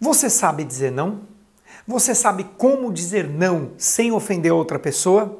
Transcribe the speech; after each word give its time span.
Você 0.00 0.28
sabe 0.28 0.64
dizer 0.64 0.90
não? 0.90 1.20
Você 1.86 2.14
sabe 2.14 2.44
como 2.56 2.92
dizer 2.92 3.28
não 3.28 3.72
sem 3.76 4.10
ofender 4.10 4.52
outra 4.52 4.78
pessoa? 4.78 5.38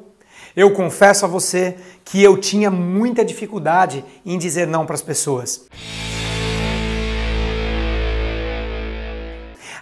Eu 0.55 0.71
confesso 0.71 1.25
a 1.25 1.27
você 1.27 1.75
que 2.03 2.21
eu 2.21 2.37
tinha 2.37 2.71
muita 2.71 3.25
dificuldade 3.25 4.05
em 4.25 4.37
dizer 4.37 4.67
não 4.67 4.85
para 4.85 4.95
as 4.95 5.01
pessoas. 5.01 5.65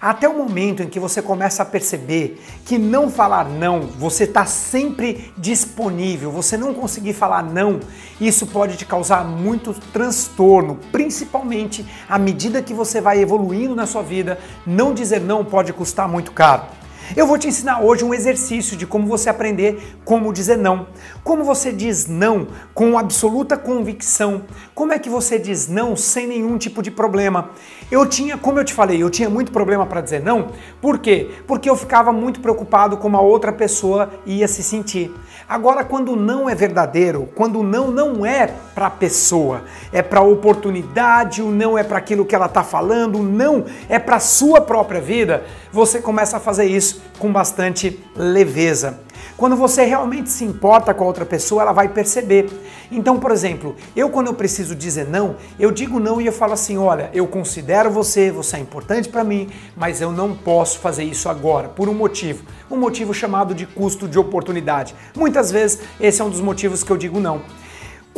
Até 0.03 0.27
o 0.27 0.37
momento 0.37 0.83
em 0.83 0.89
que 0.89 0.99
você 0.99 1.21
começa 1.21 1.63
a 1.63 1.65
perceber 1.65 2.37
que 2.65 2.77
não 2.77 3.09
falar 3.09 3.47
não, 3.47 3.83
você 3.83 4.25
está 4.25 4.45
sempre 4.45 5.31
disponível, 5.37 6.29
você 6.29 6.57
não 6.57 6.73
conseguir 6.73 7.13
falar 7.13 7.41
não, 7.41 7.79
isso 8.19 8.45
pode 8.45 8.75
te 8.75 8.85
causar 8.85 9.23
muito 9.23 9.73
transtorno, 9.93 10.77
principalmente 10.91 11.85
à 12.09 12.19
medida 12.19 12.61
que 12.61 12.73
você 12.73 12.99
vai 12.99 13.21
evoluindo 13.21 13.73
na 13.73 13.85
sua 13.85 14.03
vida. 14.03 14.37
Não 14.67 14.93
dizer 14.93 15.21
não 15.21 15.45
pode 15.45 15.71
custar 15.71 16.05
muito 16.09 16.33
caro. 16.33 16.82
Eu 17.15 17.27
vou 17.27 17.37
te 17.37 17.47
ensinar 17.47 17.79
hoje 17.79 18.03
um 18.03 18.11
exercício 18.11 18.75
de 18.75 18.87
como 18.87 19.05
você 19.05 19.29
aprender 19.29 19.99
como 20.03 20.33
dizer 20.33 20.57
não. 20.57 20.87
Como 21.23 21.43
você 21.43 21.71
diz 21.71 22.07
não 22.07 22.47
com 22.73 22.97
absoluta 22.97 23.55
convicção. 23.55 24.43
Como 24.73 24.91
é 24.91 24.97
que 24.97 25.09
você 25.09 25.37
diz 25.37 25.67
não 25.67 25.95
sem 25.95 26.25
nenhum 26.25 26.57
tipo 26.57 26.81
de 26.81 26.89
problema. 26.89 27.51
Eu 27.91 28.07
tinha, 28.07 28.35
como 28.35 28.57
eu 28.57 28.63
te 28.63 28.73
falei, 28.73 29.01
eu 29.01 29.11
tinha 29.11 29.29
muito 29.29 29.51
problema 29.51 29.85
para 29.85 30.01
dizer 30.01 30.23
não. 30.23 30.49
Por 30.81 30.97
quê? 30.97 31.29
Porque 31.45 31.69
eu 31.69 31.75
ficava 31.75 32.11
muito 32.11 32.39
preocupado 32.39 32.97
como 32.97 33.15
a 33.15 33.21
outra 33.21 33.51
pessoa 33.51 34.09
ia 34.25 34.47
se 34.47 34.63
sentir. 34.63 35.13
Agora, 35.47 35.83
quando 35.83 36.15
não 36.15 36.49
é 36.49 36.55
verdadeiro, 36.55 37.29
quando 37.35 37.61
não 37.61 37.91
não 37.91 38.25
é 38.25 38.47
para 38.73 38.87
a 38.87 38.89
pessoa, 38.89 39.63
é 39.91 40.01
para 40.01 40.19
a 40.19 40.23
oportunidade, 40.23 41.41
o 41.41 41.51
não 41.51 41.77
é 41.77 41.83
para 41.83 41.97
aquilo 41.97 42.25
que 42.25 42.33
ela 42.33 42.47
está 42.47 42.63
falando, 42.63 43.19
o 43.19 43.23
não 43.23 43.65
é 43.87 43.99
para 43.99 44.15
a 44.15 44.19
sua 44.19 44.61
própria 44.61 45.01
vida, 45.01 45.43
você 45.73 45.99
começa 45.99 46.37
a 46.37 46.39
fazer 46.39 46.65
isso 46.65 47.01
com 47.17 47.33
bastante 47.33 47.99
leveza. 48.15 48.99
Quando 49.35 49.55
você 49.55 49.83
realmente 49.83 50.29
se 50.29 50.45
importa 50.45 50.93
com 50.93 51.03
a 51.03 51.07
outra 51.07 51.25
pessoa, 51.25 51.63
ela 51.63 51.71
vai 51.71 51.89
perceber. 51.89 52.47
Então, 52.91 53.19
por 53.19 53.31
exemplo, 53.31 53.75
eu 53.95 54.07
quando 54.11 54.27
eu 54.27 54.35
preciso 54.35 54.75
dizer 54.75 55.07
não, 55.07 55.35
eu 55.59 55.71
digo 55.71 55.99
não 55.99 56.21
e 56.21 56.27
eu 56.27 56.31
falo 56.31 56.53
assim: 56.53 56.77
olha, 56.77 57.09
eu 57.11 57.25
considero 57.25 57.89
você, 57.89 58.29
você 58.29 58.57
é 58.57 58.59
importante 58.59 59.09
para 59.09 59.23
mim, 59.23 59.49
mas 59.75 59.99
eu 59.99 60.11
não 60.11 60.35
posso 60.35 60.77
fazer 60.77 61.05
isso 61.05 61.27
agora, 61.27 61.67
por 61.67 61.89
um 61.89 61.93
motivo. 61.95 62.43
Um 62.69 62.77
motivo 62.77 63.11
chamado 63.11 63.55
de 63.55 63.65
custo 63.65 64.07
de 64.07 64.19
oportunidade. 64.19 64.93
Muitas 65.17 65.51
vezes 65.51 65.79
esse 65.99 66.21
é 66.21 66.23
um 66.23 66.29
dos 66.29 66.41
motivos 66.41 66.83
que 66.83 66.91
eu 66.91 66.97
digo 66.97 67.19
não. 67.19 67.41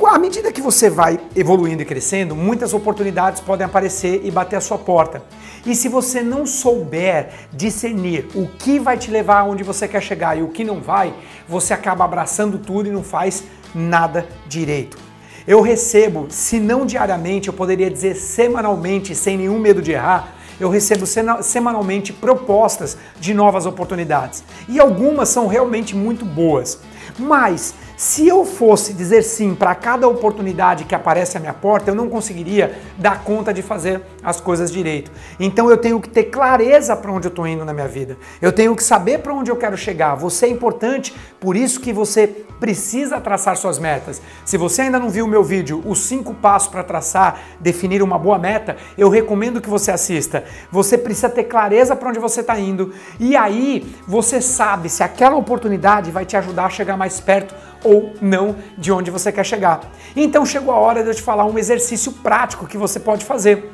À 0.03 0.17
medida 0.17 0.49
que 0.49 0.61
você 0.61 0.89
vai 0.89 1.19
evoluindo 1.35 1.81
e 1.81 1.85
crescendo, 1.85 2.37
muitas 2.37 2.73
oportunidades 2.73 3.41
podem 3.41 3.65
aparecer 3.65 4.21
e 4.23 4.31
bater 4.31 4.55
a 4.55 4.61
sua 4.61 4.77
porta. 4.77 5.21
E 5.65 5.75
se 5.75 5.89
você 5.89 6.21
não 6.21 6.45
souber 6.45 7.31
discernir 7.51 8.27
o 8.33 8.47
que 8.47 8.79
vai 8.79 8.97
te 8.97 9.11
levar 9.11 9.39
aonde 9.39 9.61
você 9.61 9.89
quer 9.89 10.01
chegar 10.01 10.37
e 10.37 10.41
o 10.41 10.47
que 10.47 10.63
não 10.63 10.79
vai, 10.79 11.13
você 11.49 11.73
acaba 11.73 12.05
abraçando 12.05 12.57
tudo 12.57 12.87
e 12.87 12.91
não 12.93 13.03
faz 13.03 13.43
nada 13.73 14.25
direito. 14.47 14.97
Eu 15.45 15.59
recebo, 15.61 16.27
se 16.29 16.61
não 16.61 16.85
diariamente, 16.85 17.49
eu 17.49 17.53
poderia 17.53 17.91
dizer 17.91 18.15
semanalmente, 18.15 19.13
sem 19.13 19.37
nenhum 19.37 19.59
medo 19.59 19.81
de 19.81 19.91
errar, 19.91 20.33
eu 20.59 20.69
recebo 20.69 21.05
semanalmente 21.41 22.13
propostas 22.13 22.97
de 23.19 23.33
novas 23.33 23.65
oportunidades. 23.65 24.45
E 24.69 24.79
algumas 24.79 25.27
são 25.27 25.47
realmente 25.47 25.93
muito 25.93 26.23
boas. 26.23 26.79
Mas 27.19 27.73
se 27.97 28.27
eu 28.27 28.45
fosse 28.45 28.93
dizer 28.93 29.23
sim 29.23 29.55
para 29.55 29.73
cada 29.73 30.07
oportunidade 30.07 30.83
que 30.83 30.93
aparece 30.93 31.37
à 31.37 31.39
minha 31.39 31.53
porta, 31.53 31.91
eu 31.91 31.95
não 31.95 32.09
conseguiria 32.09 32.77
dar 32.97 33.23
conta 33.23 33.53
de 33.53 33.61
fazer 33.61 34.01
as 34.23 34.41
coisas 34.41 34.71
direito. 34.71 35.11
Então 35.39 35.69
eu 35.69 35.77
tenho 35.77 35.99
que 35.99 36.09
ter 36.09 36.25
clareza 36.25 36.95
para 36.95 37.11
onde 37.11 37.27
eu 37.27 37.29
estou 37.29 37.47
indo 37.47 37.63
na 37.63 37.73
minha 37.73 37.87
vida. 37.87 38.17
Eu 38.41 38.51
tenho 38.51 38.75
que 38.75 38.83
saber 38.83 39.19
para 39.19 39.33
onde 39.33 39.49
eu 39.49 39.55
quero 39.55 39.77
chegar. 39.77 40.15
Você 40.15 40.45
é 40.45 40.49
importante, 40.49 41.15
por 41.39 41.55
isso 41.55 41.79
que 41.79 41.93
você 41.93 42.44
precisa 42.59 43.19
traçar 43.19 43.57
suas 43.57 43.79
metas. 43.79 44.21
Se 44.43 44.57
você 44.57 44.83
ainda 44.83 44.99
não 44.99 45.09
viu 45.09 45.25
o 45.25 45.27
meu 45.27 45.43
vídeo, 45.43 45.81
os 45.85 45.99
cinco 45.99 46.33
passos 46.33 46.69
para 46.69 46.83
traçar, 46.83 47.39
definir 47.59 48.01
uma 48.01 48.17
boa 48.17 48.37
meta, 48.37 48.77
eu 48.97 49.09
recomendo 49.09 49.61
que 49.61 49.69
você 49.69 49.91
assista. 49.91 50.43
Você 50.71 50.97
precisa 50.97 51.29
ter 51.29 51.45
clareza 51.45 51.95
para 51.95 52.09
onde 52.09 52.19
você 52.19 52.41
está 52.41 52.59
indo 52.59 52.93
e 53.19 53.35
aí 53.35 53.95
você 54.07 54.41
sabe 54.41 54.89
se 54.89 55.03
aquela 55.03 55.35
oportunidade 55.35 56.11
vai 56.11 56.25
te 56.25 56.37
ajudar 56.37 56.65
a 56.65 56.69
chegar 56.69 56.97
mais 56.97 57.19
perto 57.19 57.53
ou 57.83 58.13
não 58.21 58.55
de 58.77 58.91
onde 58.91 59.11
você 59.11 59.31
quer 59.31 59.45
chegar. 59.45 59.81
Então 60.15 60.45
chegou 60.45 60.73
a 60.73 60.79
hora 60.79 61.03
de 61.03 61.09
eu 61.09 61.15
te 61.15 61.21
falar 61.21 61.45
um 61.45 61.57
exercício 61.57 62.11
prático 62.11 62.65
que 62.65 62.77
você 62.77 62.99
pode 62.99 63.23
fazer. 63.23 63.71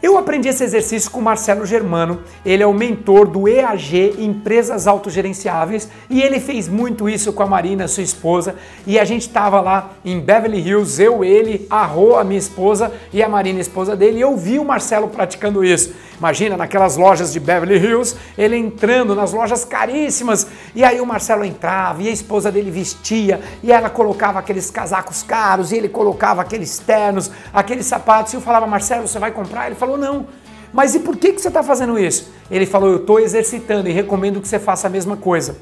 Eu 0.00 0.16
aprendi 0.16 0.48
esse 0.48 0.62
exercício 0.62 1.10
com 1.10 1.18
o 1.18 1.22
Marcelo 1.22 1.66
Germano, 1.66 2.20
ele 2.46 2.62
é 2.62 2.66
o 2.66 2.72
mentor 2.72 3.26
do 3.26 3.48
EAG 3.48 4.14
Empresas 4.16 4.86
Autogerenciáveis 4.86 5.88
e 6.08 6.22
ele 6.22 6.38
fez 6.38 6.68
muito 6.68 7.08
isso 7.08 7.32
com 7.32 7.42
a 7.42 7.46
Marina, 7.46 7.88
sua 7.88 8.04
esposa, 8.04 8.54
e 8.86 8.96
a 8.96 9.04
gente 9.04 9.22
estava 9.22 9.60
lá 9.60 9.90
em 10.04 10.20
Beverly 10.20 10.60
Hills, 10.60 11.02
eu, 11.02 11.24
ele, 11.24 11.66
a 11.68 11.84
Rô, 11.84 12.16
a 12.16 12.22
minha 12.22 12.38
esposa 12.38 12.92
e 13.12 13.20
a 13.24 13.28
Marina, 13.28 13.58
a 13.58 13.60
esposa 13.60 13.96
dele, 13.96 14.18
e 14.18 14.20
eu 14.20 14.36
vi 14.36 14.60
o 14.60 14.64
Marcelo 14.64 15.08
praticando 15.08 15.64
isso. 15.64 15.92
Imagina, 16.18 16.56
naquelas 16.56 16.96
lojas 16.96 17.32
de 17.32 17.38
Beverly 17.38 17.76
Hills, 17.76 18.16
ele 18.36 18.56
entrando 18.56 19.14
nas 19.14 19.32
lojas 19.32 19.64
caríssimas, 19.64 20.48
e 20.74 20.82
aí 20.82 21.00
o 21.00 21.06
Marcelo 21.06 21.44
entrava 21.44 22.02
e 22.02 22.08
a 22.08 22.12
esposa 22.12 22.50
dele 22.50 22.72
vestia, 22.72 23.40
e 23.62 23.70
ela 23.70 23.88
colocava 23.88 24.38
aqueles 24.38 24.68
casacos 24.68 25.22
caros, 25.22 25.70
e 25.70 25.76
ele 25.76 25.88
colocava 25.88 26.42
aqueles 26.42 26.78
ternos, 26.78 27.30
aqueles 27.52 27.86
sapatos, 27.86 28.32
e 28.32 28.36
eu 28.36 28.40
falava, 28.40 28.66
Marcelo, 28.66 29.06
você 29.06 29.18
vai 29.18 29.30
comprar? 29.30 29.66
Ele 29.66 29.76
falou, 29.76 29.87
falou: 29.88 29.98
não. 29.98 30.26
Mas 30.72 30.94
e 30.94 31.00
por 31.00 31.16
que, 31.16 31.32
que 31.32 31.40
você 31.40 31.48
está 31.48 31.62
fazendo 31.62 31.98
isso? 31.98 32.30
Ele 32.50 32.66
falou: 32.66 32.90
eu 32.90 32.96
estou 32.98 33.18
exercitando 33.18 33.88
e 33.88 33.92
recomendo 33.92 34.40
que 34.40 34.48
você 34.48 34.58
faça 34.58 34.86
a 34.86 34.90
mesma 34.90 35.16
coisa. 35.16 35.56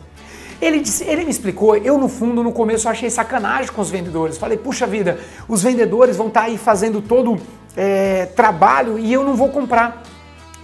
Ele, 0.61 0.81
disse, 0.81 1.05
ele 1.05 1.23
me 1.23 1.31
explicou, 1.31 1.77
eu 1.77 1.99
no 1.99 2.09
fundo, 2.09 2.43
no 2.43 2.51
começo, 2.51 2.89
achei 2.89 3.11
sacanagem 3.11 3.71
com 3.71 3.83
os 3.83 3.91
vendedores. 3.91 4.39
Falei, 4.39 4.57
puxa 4.57 4.87
vida, 4.87 5.19
os 5.47 5.63
vendedores 5.63 6.17
vão 6.17 6.29
estar 6.29 6.41
tá 6.41 6.47
aí 6.47 6.57
fazendo 6.57 7.03
todo 7.03 7.39
é, 7.77 8.25
trabalho 8.35 8.99
e 8.99 9.13
eu 9.13 9.23
não 9.23 9.37
vou 9.37 9.51
comprar. 9.51 10.03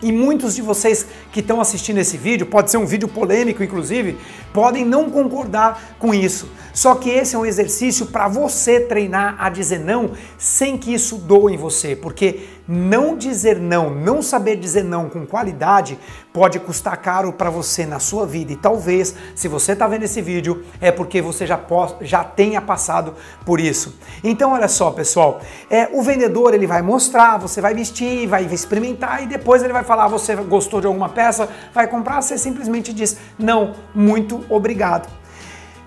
E 0.02 0.10
muitos 0.10 0.56
de 0.56 0.62
vocês 0.62 1.06
que 1.30 1.40
estão 1.40 1.60
assistindo 1.60 1.98
esse 1.98 2.16
vídeo, 2.16 2.44
pode 2.46 2.70
ser 2.70 2.76
um 2.76 2.84
vídeo 2.84 3.06
polêmico 3.06 3.62
inclusive, 3.62 4.18
podem 4.52 4.84
não 4.84 5.08
concordar 5.08 5.96
com 5.98 6.12
isso. 6.12 6.50
Só 6.74 6.94
que 6.94 7.08
esse 7.08 7.36
é 7.36 7.38
um 7.38 7.46
exercício 7.46 8.06
para 8.06 8.26
você 8.28 8.80
treinar 8.80 9.36
a 9.38 9.48
dizer 9.48 9.78
não 9.78 10.12
sem 10.36 10.76
que 10.76 10.92
isso 10.92 11.16
doa 11.16 11.52
em 11.52 11.56
você, 11.56 11.94
porque 11.94 12.40
não 12.66 13.16
dizer 13.16 13.58
não, 13.58 13.90
não 13.90 14.22
saber 14.22 14.56
dizer 14.56 14.84
não 14.84 15.08
com 15.08 15.26
qualidade 15.26 15.98
pode 16.32 16.58
custar 16.58 16.96
caro 16.96 17.32
para 17.32 17.50
você 17.50 17.84
na 17.84 17.98
sua 17.98 18.26
vida. 18.26 18.52
E 18.52 18.56
talvez, 18.56 19.14
se 19.34 19.48
você 19.48 19.72
está 19.72 19.86
vendo 19.86 20.04
esse 20.04 20.22
vídeo, 20.22 20.64
é 20.80 20.90
porque 20.90 21.20
você 21.20 21.46
já, 21.46 21.60
já 22.00 22.24
tenha 22.24 22.60
passado 22.60 23.14
por 23.44 23.60
isso. 23.60 23.98
Então, 24.24 24.52
olha 24.52 24.68
só, 24.68 24.90
pessoal, 24.90 25.42
é, 25.68 25.90
o 25.92 26.02
vendedor 26.02 26.54
ele 26.54 26.66
vai 26.66 26.80
mostrar, 26.80 27.36
você 27.36 27.60
vai 27.60 27.74
vestir, 27.74 28.26
vai 28.26 28.44
experimentar 28.46 29.22
e 29.22 29.26
depois 29.26 29.62
ele 29.62 29.72
vai 29.72 29.84
falar, 29.84 29.91
você 30.08 30.34
gostou 30.34 30.80
de 30.80 30.86
alguma 30.86 31.08
peça, 31.08 31.48
vai 31.72 31.86
comprar, 31.86 32.20
você 32.22 32.36
simplesmente 32.36 32.92
diz, 32.92 33.16
não, 33.38 33.74
muito 33.94 34.44
obrigado. 34.48 35.08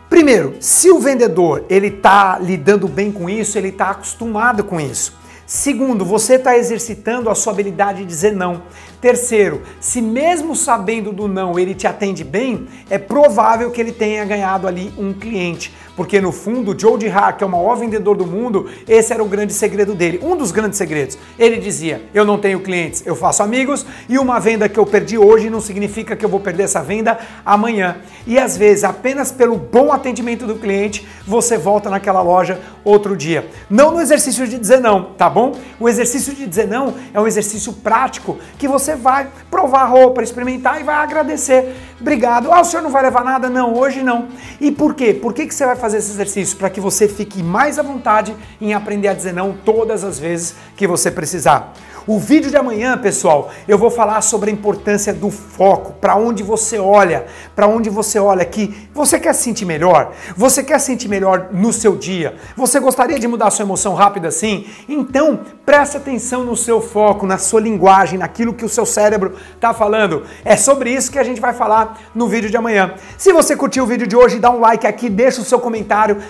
Primeiro, 0.10 0.56
se 0.60 0.92
o 0.92 1.00
vendedor 1.00 1.66
ele 1.70 1.88
está 1.88 2.38
lidando 2.40 2.88
bem 2.88 3.12
com 3.12 3.30
isso, 3.30 3.58
ele 3.58 3.70
está 3.70 3.90
acostumado 3.90 4.64
com 4.64 4.80
isso. 4.80 5.18
Segundo, 5.48 6.04
você 6.04 6.36
está 6.36 6.58
exercitando 6.58 7.30
a 7.30 7.36
sua 7.36 7.54
habilidade 7.54 8.00
de 8.00 8.06
dizer 8.06 8.34
não. 8.34 8.64
Terceiro, 9.00 9.62
se 9.80 10.02
mesmo 10.02 10.56
sabendo 10.56 11.12
do 11.12 11.28
não 11.28 11.60
ele 11.60 11.76
te 11.76 11.86
atende 11.86 12.24
bem, 12.24 12.68
é 12.90 12.98
provável 12.98 13.70
que 13.70 13.80
ele 13.80 13.92
tenha 13.92 14.26
ganhado 14.26 14.68
ali 14.68 14.92
um 14.98 15.14
cliente. 15.14 15.72
Porque 15.96 16.20
no 16.20 16.32
fundo, 16.32 16.78
Joe 16.78 16.98
de 16.98 17.08
Hack, 17.08 17.38
que 17.38 17.44
é 17.44 17.48
o 17.48 17.50
maior 17.50 17.76
vendedor 17.76 18.18
do 18.18 18.26
mundo, 18.26 18.70
esse 18.88 19.14
era 19.14 19.24
o 19.24 19.28
grande 19.28 19.54
segredo 19.54 19.96
dele. 19.96 20.20
Um 20.22 20.36
dos 20.36 20.52
grandes 20.52 20.78
segredos. 20.78 21.18
Ele 21.40 21.58
dizia: 21.58 22.04
Eu 22.14 22.26
não 22.26 22.38
tenho 22.38 22.60
clientes, 22.60 23.04
eu 23.06 23.16
faço 23.16 23.42
amigos 23.42 23.86
e 24.10 24.18
uma 24.18 24.40
venda 24.40 24.68
que 24.68 24.78
eu 24.78 24.86
perdi 24.86 25.18
hoje 25.18 25.50
não 25.50 25.62
significa 25.62 26.16
que 26.16 26.26
eu 26.26 26.30
vou 26.30 26.40
perder 26.40 26.64
essa 26.64 26.84
venda 26.84 27.18
amanhã. 27.46 27.98
E 28.28 28.38
às 28.38 28.58
vezes, 28.58 28.84
apenas 28.84 29.32
pelo 29.32 29.56
bom 29.56 29.92
atendimento 29.92 30.46
do 30.46 30.56
cliente, 30.56 31.08
você 31.26 31.58
volta 31.58 31.90
naquela 31.90 32.22
loja 32.22 32.60
outro 32.84 33.16
dia. 33.16 33.50
Não 33.70 33.92
no 33.92 34.02
exercício 34.02 34.48
de 34.48 34.60
dizer 34.60 34.80
não, 34.80 35.14
tá 35.14 35.30
bom? 35.30 35.56
O 35.80 35.88
exercício 35.88 36.34
de 36.34 36.46
dizer 36.46 36.68
não 36.68 36.94
é 37.14 37.20
um 37.20 37.28
exercício 37.28 37.72
prático 37.74 38.38
que 38.58 38.68
você 38.68 38.96
vai 38.96 39.28
provar 39.50 39.82
a 39.82 39.86
roupa, 39.86 40.22
experimentar 40.22 40.80
e 40.80 40.84
vai 40.84 40.96
agradecer. 40.96 41.76
Obrigado. 42.00 42.52
Ah, 42.52 42.62
o 42.62 42.66
senhor 42.66 42.84
não 42.84 42.90
vai 42.90 43.04
levar 43.04 43.24
nada? 43.24 43.50
Não, 43.50 43.74
hoje 43.74 44.04
não. 44.04 44.28
E 44.60 44.72
por 44.72 44.94
quê? 44.94 45.14
Por 45.14 45.34
que, 45.34 45.48
que 45.48 45.56
você 45.56 45.66
vai 45.66 45.76
fazer 45.76 45.85
esse 45.94 46.12
exercício? 46.12 46.58
Para 46.58 46.70
que 46.70 46.80
você 46.80 47.08
fique 47.08 47.44
mais 47.44 47.78
à 47.78 47.84
vontade 47.84 48.36
em 48.60 48.74
aprender 48.74 49.08
a 49.08 49.14
dizer 49.14 49.34
não 49.34 49.54
todas 49.54 50.04
as 50.04 50.20
vezes 50.20 50.56
que 50.76 50.88
você 50.88 51.12
precisar. 51.12 51.74
O 52.08 52.20
vídeo 52.20 52.52
de 52.52 52.58
amanhã, 52.58 52.96
pessoal, 53.00 53.50
eu 53.68 53.80
vou 53.80 53.90
falar 53.90 54.22
sobre 54.22 54.52
a 54.52 54.54
importância 54.54 55.12
do 55.12 55.32
foco, 55.32 55.94
para 55.94 56.16
onde 56.16 56.44
você 56.44 56.78
olha, 56.78 57.26
para 57.56 57.66
onde 57.66 57.90
você 57.90 58.20
olha 58.20 58.46
que 58.46 58.88
você 58.94 59.20
quer 59.20 59.34
se 59.34 59.42
sentir 59.42 59.66
melhor, 59.66 60.14
você 60.38 60.64
quer 60.64 60.78
se 60.78 60.86
sentir 60.86 61.08
melhor 61.08 61.50
no 61.52 61.74
seu 61.74 61.96
dia, 61.96 62.36
você 62.56 62.80
gostaria 62.80 63.18
de 63.18 63.28
mudar 63.28 63.50
sua 63.50 63.66
emoção 63.66 63.96
rápido 63.96 64.28
assim? 64.28 64.68
Então, 64.88 65.40
preste 65.66 65.98
atenção 65.98 66.46
no 66.46 66.56
seu 66.56 66.80
foco, 66.80 67.26
na 67.26 67.40
sua 67.40 67.60
linguagem, 67.60 68.20
naquilo 68.20 68.54
que 68.54 68.64
o 68.64 68.70
seu 68.70 68.86
cérebro 68.86 69.34
está 69.56 69.74
falando. 69.74 70.26
É 70.44 70.56
sobre 70.56 70.92
isso 70.92 71.12
que 71.12 71.18
a 71.18 71.24
gente 71.24 71.42
vai 71.42 71.54
falar 71.54 72.00
no 72.14 72.28
vídeo 72.28 72.52
de 72.52 72.58
amanhã. 72.58 72.94
Se 73.18 73.34
você 73.34 73.56
curtiu 73.56 73.84
o 73.84 73.88
vídeo 73.88 74.06
de 74.06 74.16
hoje, 74.16 74.38
dá 74.38 74.52
um 74.52 74.60
like 74.60 74.86
aqui, 74.86 75.10
deixa 75.10 75.42
o 75.42 75.44
seu 75.44 75.60
comentário, 75.60 75.75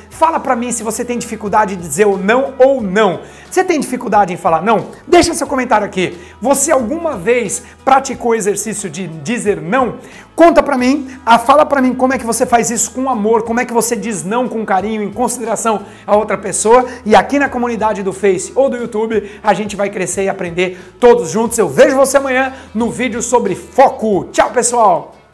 fala 0.10 0.40
para 0.40 0.56
mim 0.56 0.72
se 0.72 0.84
você 0.84 1.04
tem 1.04 1.18
dificuldade 1.18 1.76
de 1.76 1.82
dizer 1.82 2.06
o 2.06 2.18
não 2.18 2.54
ou 2.58 2.82
não. 2.82 3.22
Você 3.50 3.64
tem 3.64 3.80
dificuldade 3.80 4.34
em 4.34 4.38
falar 4.38 4.62
não? 4.62 4.88
Deixa 5.08 5.34
seu 5.34 5.48
comentário 5.48 5.86
aqui. 5.86 6.18
Você 6.42 6.72
alguma 6.72 7.18
vez 7.18 7.64
praticou 7.84 8.32
o 8.32 8.36
exercício 8.36 8.90
de 8.90 9.08
dizer 9.08 9.62
não? 9.62 9.96
Conta 10.36 10.62
pra 10.62 10.78
mim, 10.78 11.10
ah, 11.26 11.40
fala 11.40 11.66
pra 11.66 11.82
mim 11.82 11.94
como 11.94 12.14
é 12.14 12.18
que 12.18 12.26
você 12.26 12.46
faz 12.46 12.70
isso 12.70 12.92
com 12.92 13.10
amor, 13.10 13.44
como 13.44 13.62
é 13.62 13.66
que 13.66 13.72
você 13.72 13.96
diz 13.96 14.24
não 14.24 14.50
com 14.50 14.66
carinho, 14.66 15.02
em 15.02 15.12
consideração 15.12 15.84
a 16.06 16.16
outra 16.16 16.38
pessoa. 16.38 16.86
E 17.06 17.16
aqui 17.16 17.40
na 17.40 17.48
comunidade 17.48 18.04
do 18.04 18.12
Face 18.12 18.52
ou 18.54 18.70
do 18.70 18.76
YouTube, 18.76 19.40
a 19.42 19.54
gente 19.54 19.76
vai 19.76 19.90
crescer 19.90 20.26
e 20.26 20.30
aprender 20.30 20.96
todos 21.00 21.32
juntos. 21.32 21.58
Eu 21.58 21.70
vejo 21.70 21.96
você 21.96 22.18
amanhã 22.18 22.54
no 22.74 22.90
vídeo 22.90 23.22
sobre 23.22 23.56
foco. 23.56 24.26
Tchau, 24.32 24.52
pessoal! 24.52 25.25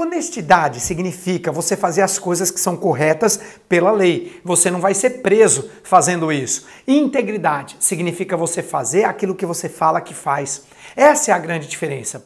Honestidade 0.00 0.78
significa 0.78 1.50
você 1.50 1.76
fazer 1.76 2.02
as 2.02 2.20
coisas 2.20 2.52
que 2.52 2.60
são 2.60 2.76
corretas 2.76 3.40
pela 3.68 3.90
lei. 3.90 4.40
Você 4.44 4.70
não 4.70 4.80
vai 4.80 4.94
ser 4.94 5.22
preso 5.22 5.68
fazendo 5.82 6.30
isso. 6.30 6.66
Integridade 6.86 7.76
significa 7.80 8.36
você 8.36 8.62
fazer 8.62 9.02
aquilo 9.02 9.34
que 9.34 9.44
você 9.44 9.68
fala 9.68 10.00
que 10.00 10.14
faz. 10.14 10.62
Essa 10.94 11.32
é 11.32 11.34
a 11.34 11.38
grande 11.38 11.66
diferença. 11.66 12.16